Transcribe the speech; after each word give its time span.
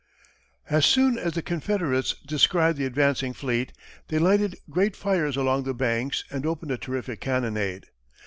As 0.67 0.83
soon 0.83 1.19
as 1.19 1.33
the 1.33 1.43
Confederates 1.43 2.15
descried 2.25 2.75
the 2.75 2.85
advancing 2.87 3.33
fleet, 3.33 3.71
they 4.07 4.17
lighted 4.17 4.57
great 4.67 4.95
fires 4.95 5.37
along 5.37 5.61
the 5.61 5.75
banks 5.75 6.23
and 6.31 6.43
opened 6.43 6.71
a 6.71 6.77
terrific 6.79 7.21
cannonade. 7.21 7.85